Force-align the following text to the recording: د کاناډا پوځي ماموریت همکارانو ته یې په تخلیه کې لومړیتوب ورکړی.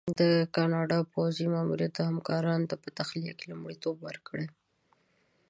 د 0.21 0.23
کاناډا 0.55 0.99
پوځي 1.13 1.45
ماموریت 1.55 1.95
همکارانو 2.09 2.67
ته 2.71 2.75
یې 2.77 2.81
په 2.83 2.89
تخلیه 2.99 3.33
کې 3.37 3.45
لومړیتوب 3.51 3.95
ورکړی. 4.07 4.47